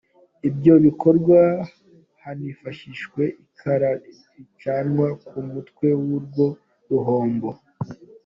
[0.49, 1.39] Ibyo bikorwa
[2.23, 3.89] hanifashishijwe ikara
[4.37, 6.45] ricanwa ku mutwe w’urwo
[6.89, 7.49] ruhombo.